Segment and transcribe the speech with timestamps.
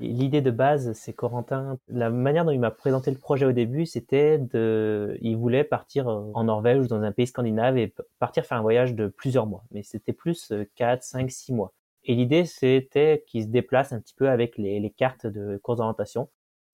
[0.00, 1.78] L'idée de base, c'est Corentin.
[1.88, 6.06] La manière dont il m'a présenté le projet au début, c'était de, il voulait partir
[6.06, 9.64] en Norvège ou dans un pays scandinave et partir faire un voyage de plusieurs mois.
[9.72, 11.72] Mais c'était plus 4, 5, 6 mois.
[12.04, 16.28] Et l'idée, c'était qu'il se déplace un petit peu avec les, cartes de course d'orientation.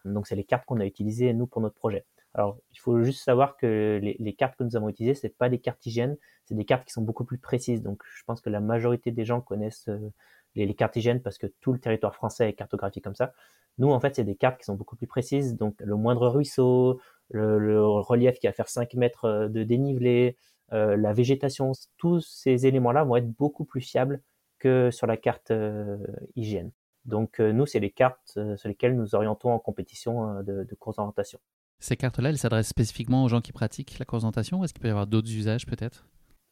[0.04, 2.04] Donc, c'est les cartes qu'on a utilisées, nous, pour notre projet.
[2.34, 5.48] Alors, il faut juste savoir que les, les cartes que nous avons utilisées, c'est pas
[5.48, 7.82] des cartes hygiène, c'est des cartes qui sont beaucoup plus précises.
[7.82, 10.12] Donc, je pense que la majorité des gens connaissent euh,
[10.54, 13.32] les, les cartes hygiène parce que tout le territoire français est cartographié comme ça.
[13.78, 15.56] Nous, en fait, c'est des cartes qui sont beaucoup plus précises.
[15.56, 20.36] Donc, le moindre ruisseau, le, relief qui va faire 5 mètres euh, de dénivelé,
[20.72, 24.22] euh, la végétation, tous ces éléments-là vont être beaucoup plus fiables
[24.58, 25.98] que sur la carte euh,
[26.36, 26.70] hygiène.
[27.04, 30.96] Donc, euh, nous, c'est les cartes sur lesquelles nous orientons en compétition de, de course
[30.96, 31.38] d'orientation.
[31.80, 34.88] Ces cartes-là, elles s'adressent spécifiquement aux gens qui pratiquent la course d'orientation est-ce qu'il peut
[34.88, 36.06] y avoir d'autres usages peut-être?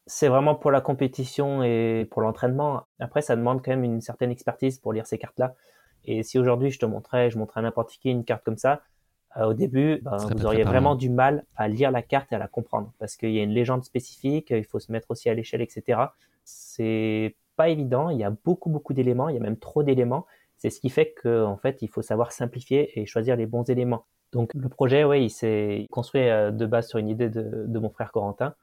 [0.07, 2.87] C'est vraiment pour la compétition et pour l'entraînement.
[2.99, 5.55] Après, ça demande quand même une certaine expertise pour lire ces cartes-là.
[6.05, 8.83] Et si aujourd'hui je te montrais, je montrais à n'importe qui une carte comme ça,
[9.37, 12.39] euh, au début, ben, vous auriez vraiment du mal à lire la carte et à
[12.39, 15.35] la comprendre parce qu'il y a une légende spécifique, il faut se mettre aussi à
[15.35, 16.01] l'échelle, etc.
[16.45, 18.11] C'est pas évident.
[18.11, 20.27] Il y a beaucoup beaucoup d'éléments, il y a même trop d'éléments.
[20.59, 23.65] C'est ce qui fait que en fait, il faut savoir simplifier et choisir les bons
[23.71, 24.05] éléments.
[24.33, 27.79] Donc le projet, oui, il s'est construit euh, de base sur une idée de, de
[27.79, 28.55] mon frère Corentin.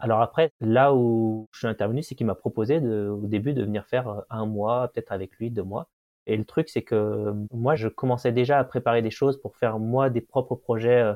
[0.00, 3.62] Alors après, là où je suis intervenu, c'est qu'il m'a proposé de, au début de
[3.62, 5.88] venir faire euh, un mois, peut-être avec lui, deux mois.
[6.26, 9.56] Et le truc, c'est que euh, moi, je commençais déjà à préparer des choses pour
[9.56, 11.14] faire moi des propres projets, euh,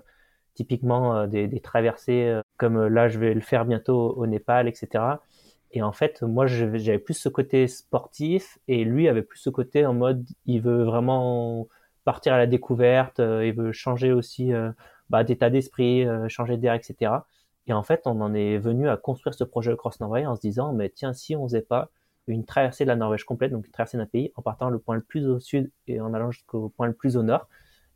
[0.55, 5.18] typiquement des, des, traversées, comme là, je vais le faire bientôt au Népal, etc.
[5.72, 9.84] Et en fait, moi, j'avais plus ce côté sportif et lui avait plus ce côté
[9.84, 11.66] en mode, il veut vraiment
[12.05, 14.52] partir à la découverte, il veut changer aussi
[15.11, 17.11] bah, d'état d'esprit, changer d'air, etc.
[17.67, 20.41] Et en fait, on en est venu à construire ce projet Cross Norway en se
[20.41, 21.91] disant, mais tiens, si on faisait pas
[22.27, 24.95] une traversée de la Norvège complète, donc une traversée d'un pays, en partant le point
[24.95, 27.48] le plus au sud et en allant jusqu'au point le plus au nord,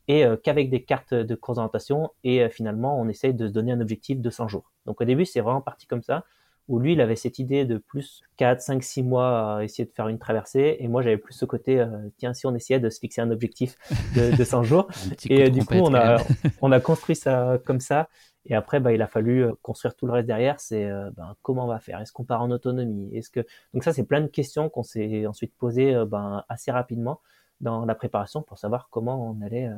[0.06, 3.52] et euh, qu'avec des cartes de course d'orientation, et euh, finalement, on essaye de se
[3.52, 4.72] donner un objectif de 100 jours.
[4.86, 6.24] Donc au début, c'est vraiment parti comme ça,
[6.66, 9.92] où lui, il avait cette idée de plus 4, 5, 6 mois à essayer de
[9.92, 11.86] faire une traversée, et moi, j'avais plus ce côté, euh,
[12.16, 13.76] tiens, si on essayait de se fixer un objectif
[14.14, 14.88] de, de 100 jours,
[15.28, 16.18] et du coup, on a,
[16.60, 18.08] on a construit ça comme ça,
[18.48, 20.58] et après, bah, il a fallu euh, construire tout le reste derrière.
[20.58, 22.00] C'est euh, ben, comment on va faire?
[22.00, 23.14] Est-ce qu'on part en autonomie?
[23.14, 26.70] Est-ce que donc ça, c'est plein de questions qu'on s'est ensuite posées euh, ben, assez
[26.70, 27.20] rapidement
[27.60, 29.68] dans la préparation pour savoir comment on allait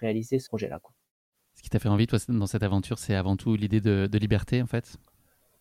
[0.00, 0.80] réaliser ce projet-là.
[1.54, 4.18] Ce qui t'a fait envie, toi, dans cette aventure, c'est avant tout l'idée de, de,
[4.18, 4.96] liberté, en fait?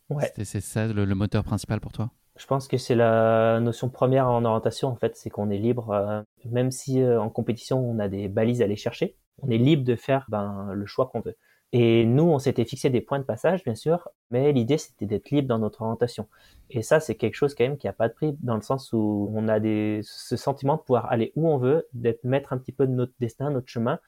[0.09, 0.31] Ouais.
[0.43, 2.09] C'est ça le, le, moteur principal pour toi?
[2.37, 6.25] Je pense que c'est la notion première en orientation, en fait, c'est qu'on est libre,
[6.45, 9.95] même si en compétition on a des balises à aller chercher, on est libre de
[9.95, 11.35] faire ben, le choix qu'on veut.
[11.71, 15.29] Et nous, on s'était fixé des points de passage, bien sûr, mais l'idée, c'était d'être
[15.29, 16.27] libre dans notre orientation.
[16.71, 18.91] Et ça, c'est quelque chose quand même qui a pas de prix, dans le sens
[18.91, 22.57] où on a des, ce sentiment de pouvoir aller où on veut, d'être maître un
[22.57, 23.99] petit peu de notre destin, notre chemin.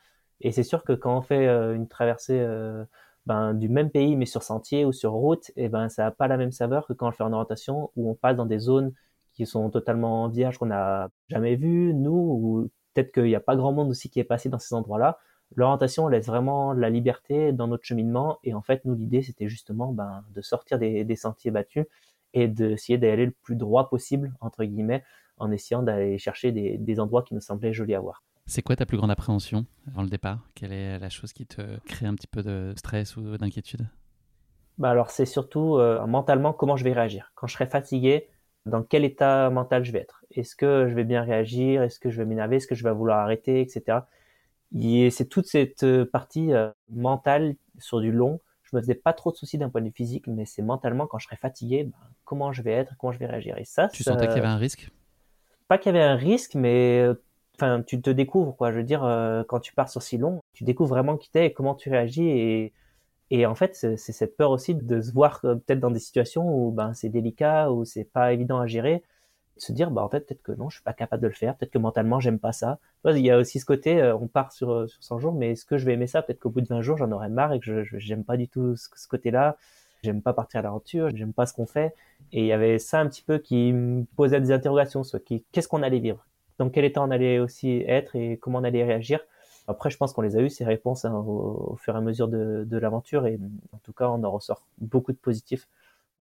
[0.41, 2.83] Et c'est sûr que quand on fait euh, une traversée euh,
[3.27, 6.11] ben, du même pays, mais sur sentier ou sur route, et eh ben, ça n'a
[6.11, 8.47] pas la même saveur que quand on le fait en orientation, où on passe dans
[8.47, 8.93] des zones
[9.33, 13.55] qui sont totalement vierges, qu'on n'a jamais vues, nous, ou peut-être qu'il n'y a pas
[13.55, 15.19] grand monde aussi qui est passé dans ces endroits-là
[15.55, 18.39] l'orientation laisse vraiment la liberté dans notre cheminement.
[18.43, 21.85] Et en fait, nous, l'idée, c'était justement ben, de sortir des, des, sentiers battus
[22.33, 25.03] et d'essayer d'aller le plus droit possible, entre guillemets,
[25.37, 28.23] en essayant d'aller chercher des, des, endroits qui nous semblaient jolis à voir.
[28.45, 30.39] C'est quoi ta plus grande appréhension avant le départ?
[30.55, 33.87] Quelle est la chose qui te crée un petit peu de stress ou d'inquiétude?
[34.77, 37.31] Bah alors c'est surtout euh, mentalement comment je vais réagir.
[37.35, 38.29] Quand je serai fatigué,
[38.65, 40.25] dans quel état mental je vais être?
[40.31, 41.83] Est-ce que je vais bien réagir?
[41.83, 42.55] Est-ce que je vais m'énerver?
[42.55, 43.99] Est-ce que je vais vouloir arrêter, etc
[44.73, 48.39] c'est toute cette euh, partie euh, mentale sur du long.
[48.63, 51.07] Je me faisais pas trop de soucis d'un point de vue physique, mais c'est mentalement
[51.07, 53.57] quand je serais fatigué, ben, comment je vais être, comment je vais réagir.
[53.57, 54.89] Et ça, tu sentais qu'il y avait un risque?
[55.67, 57.15] Pas qu'il y avait un risque, mais euh,
[57.55, 58.71] enfin, tu te découvres quoi.
[58.71, 59.01] Je veux dire,
[59.47, 62.27] quand tu pars sur si long, tu découvres vraiment qui t'es et comment tu réagis
[62.27, 62.73] et
[63.33, 66.69] et en fait, c'est cette peur aussi de se voir peut-être dans des situations où
[66.71, 69.03] ben c'est délicat, où c'est pas évident à gérer
[69.61, 71.55] se dire bah en fait peut-être que non je suis pas capable de le faire
[71.55, 72.79] peut-être que mentalement j'aime pas ça.
[73.05, 75.51] Il y a aussi ce côté euh, on part sur euh, sur 100 jours mais
[75.51, 76.23] est-ce que je vais aimer ça?
[76.23, 78.47] Peut-être qu'au bout de 20 jours j'en aurai marre et que je j'aime pas du
[78.47, 79.57] tout ce, côté-là.
[80.03, 81.93] J'aime pas partir à l'aventure j'aime pas ce qu'on fait.
[82.31, 85.45] Et il y avait ça un petit peu qui me posait des interrogations sur qui
[85.51, 86.25] qu'est-ce qu'on allait vivre?
[86.57, 89.19] Dans quel état on allait aussi être et comment on allait réagir?
[89.67, 92.27] Après, je pense qu'on les a eu ces réponses hein, au, fur et à mesure
[92.27, 93.39] de, de l'aventure et
[93.73, 95.67] en tout cas, on en ressort beaucoup de positifs.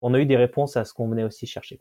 [0.03, 1.81] On a eu des réponses à ce qu'on venait aussi chercher.